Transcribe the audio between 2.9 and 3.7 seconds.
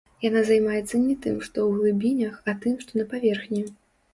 на паверхні.